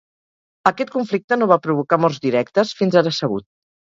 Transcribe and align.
Aquest 0.69 0.91
conflicte 0.95 1.37
no 1.41 1.49
va 1.51 1.57
provocar 1.67 2.01
morts 2.05 2.19
directes, 2.25 2.75
fins 2.81 2.99
ara 3.03 3.15
sabut. 3.21 3.47